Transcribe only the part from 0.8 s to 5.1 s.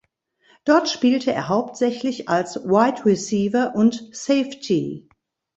spielte er hauptsächlich als Wide Receiver und Safety.